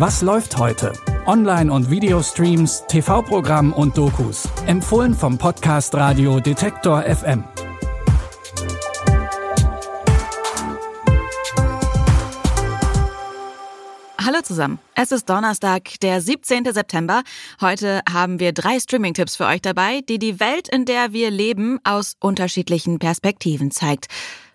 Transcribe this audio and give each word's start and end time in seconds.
Was 0.00 0.22
läuft 0.22 0.56
heute? 0.56 0.94
Online- 1.26 1.70
und 1.70 1.90
Videostreams, 1.90 2.84
TV-Programm 2.88 3.74
und 3.74 3.98
Dokus. 3.98 4.48
Empfohlen 4.64 5.12
vom 5.12 5.36
Podcast 5.36 5.94
Radio 5.94 6.40
Detektor 6.40 7.02
FM. 7.02 7.44
Hallo 14.24 14.40
zusammen. 14.42 14.78
Es 14.94 15.12
ist 15.12 15.28
Donnerstag, 15.28 16.00
der 16.00 16.22
17. 16.22 16.72
September. 16.72 17.22
Heute 17.60 18.00
haben 18.10 18.40
wir 18.40 18.54
drei 18.54 18.80
Streaming-Tipps 18.80 19.36
für 19.36 19.44
euch 19.44 19.60
dabei, 19.60 20.00
die 20.08 20.18
die 20.18 20.40
Welt, 20.40 20.70
in 20.70 20.86
der 20.86 21.12
wir 21.12 21.30
leben, 21.30 21.78
aus 21.84 22.16
unterschiedlichen 22.20 23.00
Perspektiven 23.00 23.70
zeigt. 23.70 24.06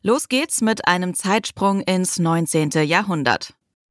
Los 0.01 0.27
geht's 0.27 0.61
mit 0.61 0.87
einem 0.87 1.13
Zeitsprung 1.13 1.81
ins 1.81 2.17
19. 2.17 2.71
Jahrhundert. 2.87 3.54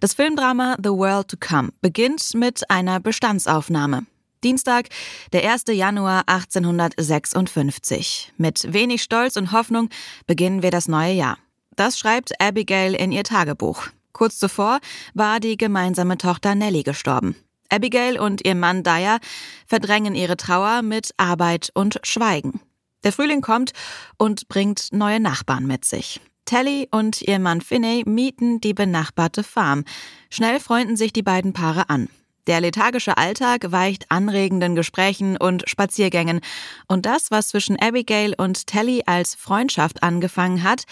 Das 0.00 0.12
Filmdrama 0.12 0.76
The 0.82 0.90
World 0.90 1.28
to 1.28 1.38
Come 1.40 1.70
beginnt 1.80 2.34
mit 2.34 2.70
einer 2.70 3.00
Bestandsaufnahme. 3.00 4.04
Dienstag, 4.44 4.90
der 5.32 5.50
1. 5.50 5.64
Januar 5.70 6.24
1856. 6.26 8.34
Mit 8.36 8.74
wenig 8.74 9.02
Stolz 9.02 9.36
und 9.36 9.52
Hoffnung 9.52 9.88
beginnen 10.26 10.62
wir 10.62 10.70
das 10.70 10.88
neue 10.88 11.14
Jahr. 11.14 11.38
Das 11.76 11.98
schreibt 11.98 12.38
Abigail 12.40 12.94
in 12.94 13.10
ihr 13.10 13.24
Tagebuch. 13.24 13.86
Kurz 14.12 14.38
zuvor 14.38 14.80
war 15.14 15.40
die 15.40 15.56
gemeinsame 15.56 16.18
Tochter 16.18 16.54
Nellie 16.54 16.82
gestorben. 16.82 17.34
Abigail 17.70 18.20
und 18.20 18.46
ihr 18.46 18.54
Mann 18.54 18.82
Dyer 18.82 19.18
verdrängen 19.66 20.14
ihre 20.14 20.36
Trauer 20.36 20.82
mit 20.82 21.12
Arbeit 21.16 21.70
und 21.72 22.00
Schweigen. 22.02 22.60
Der 23.02 23.12
Frühling 23.12 23.40
kommt 23.40 23.72
und 24.18 24.46
bringt 24.48 24.88
neue 24.92 25.20
Nachbarn 25.20 25.66
mit 25.66 25.86
sich. 25.86 26.20
Tally 26.46 26.88
und 26.90 27.20
ihr 27.20 27.38
Mann 27.38 27.60
Finney 27.60 28.04
mieten 28.06 28.60
die 28.60 28.72
benachbarte 28.72 29.42
Farm. 29.42 29.84
Schnell 30.30 30.60
freunden 30.60 30.96
sich 30.96 31.12
die 31.12 31.22
beiden 31.22 31.52
Paare 31.52 31.90
an. 31.90 32.08
Der 32.46 32.60
lethargische 32.60 33.16
Alltag 33.16 33.72
weicht 33.72 34.10
anregenden 34.10 34.76
Gesprächen 34.76 35.36
und 35.36 35.68
Spaziergängen. 35.68 36.40
Und 36.86 37.04
das, 37.04 37.30
was 37.30 37.48
zwischen 37.48 37.76
Abigail 37.78 38.34
und 38.38 38.68
Tally 38.68 39.02
als 39.06 39.34
Freundschaft 39.34 40.02
angefangen 40.02 40.62
hat, 40.62 40.84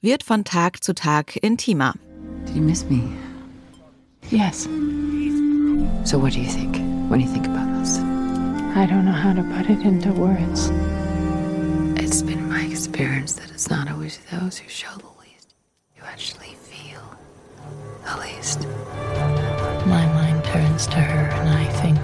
wird 0.00 0.22
von 0.22 0.44
Tag 0.44 0.82
zu 0.82 0.94
Tag 0.94 1.36
intimer. 1.36 1.94
Do 2.46 2.54
you 2.54 2.62
miss 2.62 2.84
me? 2.88 3.02
Yes. 4.30 4.68
So 6.04 6.20
what 6.20 6.34
do 6.34 6.40
you 6.40 6.48
think 6.48 6.78
when 7.08 7.20
you 7.20 7.30
think 7.30 7.46
about 7.46 7.78
this? 7.78 7.98
I 8.74 8.86
don't 8.86 9.04
know 9.04 9.12
how 9.12 9.34
to 9.34 9.42
put 9.42 9.68
it 9.68 9.84
into 9.84 10.10
words. 10.12 10.72
Experience 13.02 13.32
that 13.32 13.50
it's 13.50 13.68
not 13.68 13.90
always 13.90 14.20
those 14.30 14.58
who 14.58 14.68
show 14.68 14.92
the 14.98 15.10
least 15.20 15.56
who 15.96 16.04
actually 16.06 16.54
feel 16.70 17.02
the 18.04 18.14
least. 18.20 18.60
My 19.86 20.06
mind 20.14 20.44
turns 20.44 20.86
to 20.86 21.00
her 21.00 21.26
and 21.40 21.48
I 21.48 21.64
think, 21.82 21.98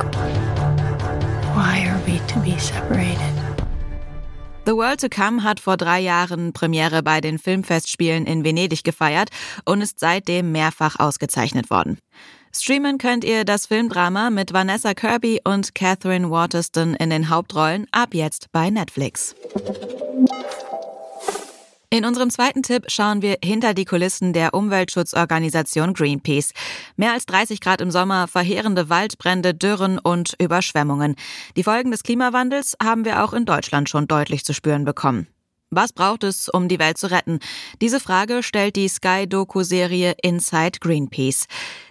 why 1.54 1.86
are 1.86 2.00
we 2.04 2.18
to 2.18 2.40
be 2.40 2.58
separated? 2.58 3.34
The 4.64 4.74
World 4.74 4.98
to 4.98 5.08
Come 5.08 5.44
hat 5.44 5.60
vor 5.60 5.76
drei 5.76 6.00
Jahren 6.00 6.52
Premiere 6.52 7.04
bei 7.04 7.20
den 7.20 7.38
Filmfestspielen 7.38 8.26
in 8.26 8.42
Venedig 8.42 8.82
gefeiert 8.82 9.28
und 9.64 9.82
ist 9.82 10.00
seitdem 10.00 10.50
mehrfach 10.50 10.98
ausgezeichnet 10.98 11.70
worden. 11.70 11.98
Streamen 12.52 12.98
könnt 12.98 13.24
ihr 13.24 13.44
das 13.44 13.66
Filmdrama 13.66 14.30
mit 14.30 14.52
Vanessa 14.52 14.94
Kirby 14.94 15.42
und 15.44 15.76
Catherine 15.76 16.28
Waterston 16.28 16.94
in 16.94 17.10
den 17.10 17.28
Hauptrollen 17.28 17.86
ab 17.92 18.14
jetzt 18.14 18.50
bei 18.50 18.68
Netflix. 18.70 19.36
In 21.90 22.04
unserem 22.04 22.28
zweiten 22.28 22.62
Tipp 22.62 22.84
schauen 22.88 23.22
wir 23.22 23.38
hinter 23.42 23.72
die 23.72 23.86
Kulissen 23.86 24.34
der 24.34 24.52
Umweltschutzorganisation 24.52 25.94
Greenpeace. 25.94 26.52
Mehr 26.96 27.14
als 27.14 27.24
30 27.24 27.62
Grad 27.62 27.80
im 27.80 27.90
Sommer, 27.90 28.28
verheerende 28.28 28.90
Waldbrände, 28.90 29.54
Dürren 29.54 29.98
und 29.98 30.34
Überschwemmungen. 30.38 31.14
Die 31.56 31.64
Folgen 31.64 31.90
des 31.90 32.02
Klimawandels 32.02 32.76
haben 32.82 33.06
wir 33.06 33.24
auch 33.24 33.32
in 33.32 33.46
Deutschland 33.46 33.88
schon 33.88 34.06
deutlich 34.06 34.44
zu 34.44 34.52
spüren 34.52 34.84
bekommen. 34.84 35.28
Was 35.70 35.94
braucht 35.94 36.24
es, 36.24 36.50
um 36.50 36.68
die 36.68 36.78
Welt 36.78 36.98
zu 36.98 37.10
retten? 37.10 37.40
Diese 37.80 38.00
Frage 38.00 38.42
stellt 38.42 38.76
die 38.76 38.88
Sky-Doku-Serie 38.88 40.14
Inside 40.22 40.80
Greenpeace. 40.80 41.46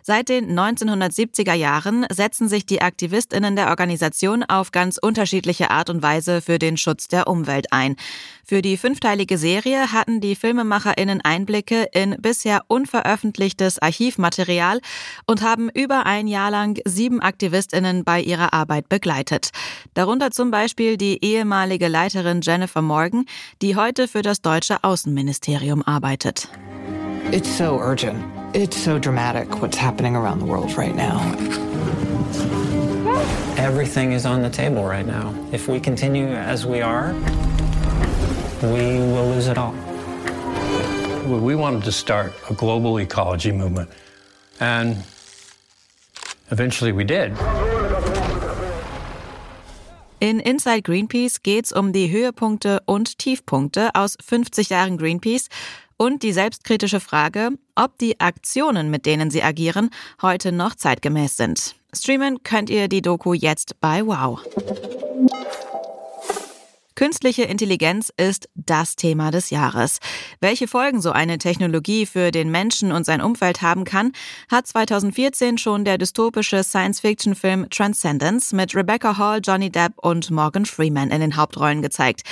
Seit 0.09 0.29
den 0.29 0.57
1970er 0.57 1.53
Jahren 1.53 2.05
setzen 2.09 2.47
sich 2.47 2.65
die 2.65 2.81
Aktivistinnen 2.81 3.57
der 3.57 3.67
Organisation 3.67 4.41
auf 4.41 4.71
ganz 4.71 4.97
unterschiedliche 4.97 5.69
Art 5.69 5.89
und 5.89 6.01
Weise 6.01 6.39
für 6.39 6.59
den 6.59 6.77
Schutz 6.77 7.09
der 7.09 7.27
Umwelt 7.27 7.73
ein. 7.73 7.97
Für 8.45 8.61
die 8.61 8.77
fünfteilige 8.77 9.37
Serie 9.37 9.91
hatten 9.91 10.21
die 10.21 10.37
Filmemacherinnen 10.37 11.19
Einblicke 11.19 11.89
in 11.91 12.15
bisher 12.21 12.63
unveröffentlichtes 12.69 13.79
Archivmaterial 13.79 14.79
und 15.25 15.41
haben 15.41 15.67
über 15.67 16.05
ein 16.05 16.27
Jahr 16.27 16.51
lang 16.51 16.79
sieben 16.85 17.19
Aktivistinnen 17.19 18.05
bei 18.05 18.21
ihrer 18.21 18.53
Arbeit 18.53 18.87
begleitet. 18.87 19.49
Darunter 19.93 20.31
zum 20.31 20.51
Beispiel 20.51 20.95
die 20.95 21.21
ehemalige 21.21 21.89
Leiterin 21.89 22.39
Jennifer 22.41 22.81
Morgan, 22.81 23.25
die 23.61 23.75
heute 23.75 24.07
für 24.07 24.21
das 24.21 24.41
deutsche 24.41 24.85
Außenministerium 24.85 25.83
arbeitet. 25.83 26.47
It's 27.33 27.57
so 27.57 27.73
urgent. 27.73 28.23
It's 28.57 28.75
so 28.75 28.97
dramatic 28.97 29.61
what's 29.61 29.77
happening 29.77 30.15
around 30.15 30.39
the 30.39 30.45
world 30.45 30.75
right 30.75 30.95
now. 30.95 31.19
Everything 33.55 34.13
is 34.13 34.25
on 34.25 34.41
the 34.41 34.49
table 34.49 34.83
right 34.83 35.05
now. 35.05 35.31
If 35.51 35.67
we 35.67 35.79
continue 35.79 36.25
as 36.25 36.65
we 36.65 36.81
are, 36.81 37.13
we 38.63 38.97
will 38.97 39.27
lose 39.29 39.47
it 39.47 39.59
all. 39.59 39.75
We 41.27 41.53
wanted 41.53 41.83
to 41.83 41.91
start 41.91 42.33
a 42.49 42.55
global 42.55 42.97
ecology 42.97 43.51
movement, 43.51 43.91
and 44.59 45.03
eventually 46.49 46.91
we 46.91 47.03
did. 47.03 47.37
In 50.19 50.39
Inside 50.39 50.83
Greenpeace 50.83 51.43
geht's 51.43 51.71
um 51.71 51.93
die 51.93 52.09
Höhepunkte 52.09 52.81
und 52.87 53.19
Tiefpunkte 53.19 53.91
aus 53.93 54.17
50 54.19 54.69
Jahren 54.71 54.97
Greenpeace 54.97 55.47
und 55.97 56.23
die 56.23 56.31
selbstkritische 56.31 56.99
Frage, 56.99 57.49
ob 57.75 57.97
die 57.97 58.19
Aktionen, 58.19 58.89
mit 58.89 59.05
denen 59.05 59.31
sie 59.31 59.43
agieren, 59.43 59.89
heute 60.21 60.51
noch 60.51 60.75
zeitgemäß 60.75 61.37
sind. 61.37 61.75
Streamen 61.93 62.43
könnt 62.43 62.69
ihr 62.69 62.87
die 62.87 63.01
Doku 63.01 63.33
jetzt 63.33 63.79
bei 63.81 64.05
Wow. 64.05 64.39
Künstliche 66.97 67.43
Intelligenz 67.43 68.11
ist 68.17 68.49
das 68.55 68.95
Thema 68.95 69.29
des 69.29 69.51
Jahres. 69.51 69.99
Welche 70.41 70.67
Folgen 70.67 70.99
so 70.99 71.11
eine 71.11 71.37
Technologie 71.37 72.07
für 72.07 72.31
den 72.31 72.49
Menschen 72.49 72.91
und 72.91 73.05
sein 73.05 73.21
Umfeld 73.21 73.61
haben 73.61 73.83
kann, 73.83 74.13
hat 74.49 74.65
2014 74.65 75.59
schon 75.59 75.85
der 75.85 75.99
dystopische 75.99 76.63
Science-Fiction-Film 76.63 77.69
Transcendence 77.69 78.51
mit 78.51 78.75
Rebecca 78.75 79.15
Hall, 79.15 79.41
Johnny 79.45 79.69
Depp 79.69 79.93
und 79.97 80.31
Morgan 80.31 80.65
Freeman 80.65 81.11
in 81.11 81.21
den 81.21 81.37
Hauptrollen 81.37 81.83
gezeigt. 81.83 82.23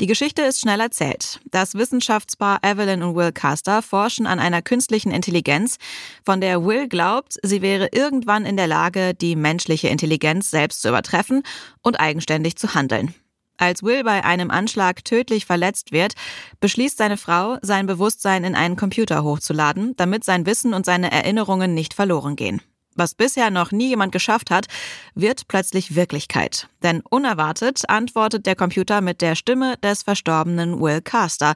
Die 0.00 0.06
Geschichte 0.06 0.40
ist 0.40 0.60
schnell 0.60 0.80
erzählt. 0.80 1.38
Das 1.50 1.74
Wissenschaftspaar 1.74 2.60
Evelyn 2.62 3.02
und 3.02 3.16
Will 3.16 3.32
Caster 3.32 3.82
forschen 3.82 4.26
an 4.26 4.38
einer 4.38 4.62
künstlichen 4.62 5.10
Intelligenz, 5.10 5.76
von 6.24 6.40
der 6.40 6.64
Will 6.64 6.88
glaubt, 6.88 7.34
sie 7.42 7.60
wäre 7.60 7.90
irgendwann 7.92 8.46
in 8.46 8.56
der 8.56 8.66
Lage, 8.66 9.12
die 9.12 9.36
menschliche 9.36 9.88
Intelligenz 9.88 10.50
selbst 10.50 10.80
zu 10.80 10.88
übertreffen 10.88 11.42
und 11.82 12.00
eigenständig 12.00 12.56
zu 12.56 12.74
handeln. 12.74 13.14
Als 13.58 13.82
Will 13.82 14.04
bei 14.04 14.24
einem 14.24 14.50
Anschlag 14.50 15.04
tödlich 15.04 15.46
verletzt 15.46 15.92
wird, 15.92 16.14
beschließt 16.60 16.98
seine 16.98 17.16
Frau, 17.16 17.58
sein 17.62 17.86
Bewusstsein 17.86 18.44
in 18.44 18.54
einen 18.54 18.76
Computer 18.76 19.24
hochzuladen, 19.24 19.94
damit 19.96 20.24
sein 20.24 20.46
Wissen 20.46 20.74
und 20.74 20.84
seine 20.84 21.10
Erinnerungen 21.10 21.74
nicht 21.74 21.94
verloren 21.94 22.36
gehen. 22.36 22.60
Was 22.94 23.14
bisher 23.14 23.50
noch 23.50 23.72
nie 23.72 23.88
jemand 23.88 24.12
geschafft 24.12 24.50
hat, 24.50 24.66
wird 25.14 25.48
plötzlich 25.48 25.94
Wirklichkeit. 25.94 26.68
Denn 26.82 27.02
unerwartet 27.02 27.88
antwortet 27.88 28.46
der 28.46 28.56
Computer 28.56 29.02
mit 29.02 29.20
der 29.20 29.34
Stimme 29.34 29.76
des 29.82 30.02
verstorbenen 30.02 30.80
Will 30.80 31.02
Caster, 31.02 31.54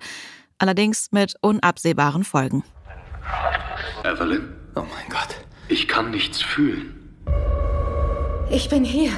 allerdings 0.59 1.09
mit 1.13 1.37
unabsehbaren 1.41 2.25
Folgen. 2.25 2.63
Evelyn? 4.05 4.55
Oh 4.75 4.81
mein 4.81 5.09
Gott. 5.09 5.37
Ich 5.69 5.89
kann 5.89 6.11
nichts 6.11 6.43
fühlen. 6.43 7.17
Ich 8.51 8.69
bin 8.69 8.85
hier. 8.85 9.13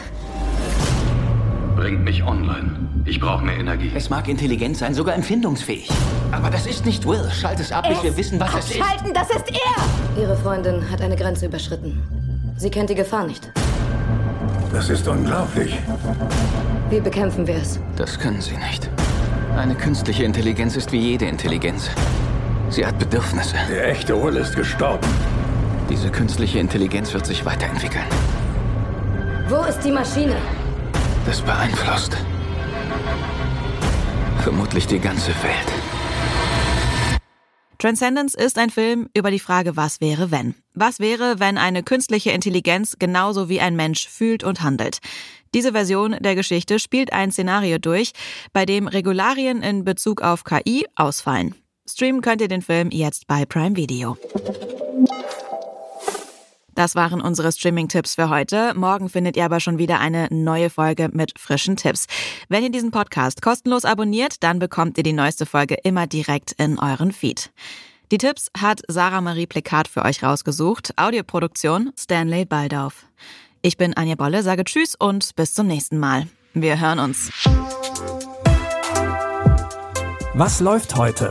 Bringt 1.82 2.04
mich 2.04 2.22
online. 2.22 2.76
Ich 3.06 3.18
brauche 3.18 3.44
mehr 3.44 3.58
Energie. 3.58 3.90
Es 3.92 4.08
mag 4.08 4.28
intelligent 4.28 4.76
sein, 4.76 4.94
sogar 4.94 5.16
empfindungsfähig. 5.16 5.90
Aber 6.30 6.48
das 6.48 6.64
ist 6.64 6.86
nicht 6.86 7.04
Will. 7.08 7.28
Schalt 7.32 7.58
es 7.58 7.72
ab, 7.72 7.88
bis 7.88 8.00
wir 8.04 8.16
wissen, 8.16 8.38
was 8.38 8.54
es 8.54 8.70
ist. 8.70 8.80
Abschalten, 8.80 9.12
das 9.12 9.28
ist 9.30 9.50
er! 9.50 10.22
Ihre 10.22 10.36
Freundin 10.36 10.88
hat 10.88 11.00
eine 11.00 11.16
Grenze 11.16 11.46
überschritten. 11.46 12.00
Sie 12.56 12.70
kennt 12.70 12.88
die 12.88 12.94
Gefahr 12.94 13.26
nicht. 13.26 13.50
Das 14.72 14.90
ist 14.90 15.08
unglaublich. 15.08 15.76
Wie 16.88 17.00
bekämpfen 17.00 17.48
wir 17.48 17.56
es? 17.56 17.80
Das 17.96 18.16
können 18.16 18.40
Sie 18.40 18.56
nicht. 18.56 18.88
Eine 19.56 19.74
künstliche 19.74 20.22
Intelligenz 20.22 20.76
ist 20.76 20.92
wie 20.92 21.00
jede 21.00 21.24
Intelligenz. 21.24 21.90
Sie 22.70 22.86
hat 22.86 22.96
Bedürfnisse. 23.00 23.56
Der 23.68 23.88
echte 23.88 24.14
Will 24.22 24.36
ist 24.36 24.54
gestorben. 24.54 25.08
Diese 25.90 26.10
künstliche 26.12 26.60
Intelligenz 26.60 27.12
wird 27.12 27.26
sich 27.26 27.44
weiterentwickeln. 27.44 28.04
Wo 29.48 29.64
ist 29.64 29.80
die 29.80 29.90
Maschine? 29.90 30.36
Das 31.26 31.40
beeinflusst 31.40 32.16
vermutlich 34.42 34.88
die 34.88 34.98
ganze 34.98 35.30
Welt. 35.42 35.72
Transcendence 37.78 38.34
ist 38.34 38.58
ein 38.58 38.70
Film 38.70 39.08
über 39.16 39.30
die 39.30 39.38
Frage, 39.38 39.76
was 39.76 40.00
wäre, 40.00 40.30
wenn. 40.30 40.54
Was 40.74 41.00
wäre, 41.00 41.38
wenn 41.38 41.58
eine 41.58 41.82
künstliche 41.82 42.30
Intelligenz 42.30 42.96
genauso 42.98 43.48
wie 43.48 43.60
ein 43.60 43.76
Mensch 43.76 44.08
fühlt 44.08 44.44
und 44.44 44.62
handelt? 44.62 44.98
Diese 45.54 45.72
Version 45.72 46.16
der 46.20 46.34
Geschichte 46.34 46.78
spielt 46.78 47.12
ein 47.12 47.30
Szenario 47.30 47.78
durch, 47.78 48.12
bei 48.52 48.66
dem 48.66 48.88
Regularien 48.88 49.62
in 49.62 49.84
Bezug 49.84 50.22
auf 50.22 50.44
KI 50.44 50.86
ausfallen. 50.96 51.54
Streamen 51.88 52.20
könnt 52.20 52.40
ihr 52.40 52.48
den 52.48 52.62
Film 52.62 52.90
jetzt 52.90 53.26
bei 53.26 53.44
Prime 53.44 53.76
Video. 53.76 54.16
Das 56.74 56.94
waren 56.94 57.20
unsere 57.20 57.52
Streaming-Tipps 57.52 58.14
für 58.14 58.30
heute. 58.30 58.72
Morgen 58.74 59.08
findet 59.08 59.36
ihr 59.36 59.44
aber 59.44 59.60
schon 59.60 59.78
wieder 59.78 60.00
eine 60.00 60.28
neue 60.30 60.70
Folge 60.70 61.10
mit 61.12 61.38
frischen 61.38 61.76
Tipps. 61.76 62.06
Wenn 62.48 62.62
ihr 62.62 62.70
diesen 62.70 62.90
Podcast 62.90 63.42
kostenlos 63.42 63.84
abonniert, 63.84 64.42
dann 64.42 64.58
bekommt 64.58 64.96
ihr 64.98 65.04
die 65.04 65.12
neueste 65.12 65.46
Folge 65.46 65.76
immer 65.82 66.06
direkt 66.06 66.52
in 66.52 66.78
euren 66.78 67.12
Feed. 67.12 67.50
Die 68.10 68.18
Tipps 68.18 68.50
hat 68.58 68.82
Sarah 68.88 69.20
Marie 69.20 69.46
Plikat 69.46 69.88
für 69.88 70.04
euch 70.04 70.22
rausgesucht. 70.22 70.92
Audioproduktion 70.96 71.92
Stanley 71.98 72.44
Baldauf. 72.44 73.06
Ich 73.62 73.76
bin 73.76 73.94
Anja 73.96 74.16
Bolle, 74.16 74.42
sage 74.42 74.64
Tschüss 74.64 74.94
und 74.94 75.34
bis 75.36 75.54
zum 75.54 75.66
nächsten 75.66 75.98
Mal. 75.98 76.26
Wir 76.52 76.80
hören 76.80 76.98
uns. 76.98 77.30
Was 80.34 80.60
läuft 80.60 80.96
heute? 80.96 81.30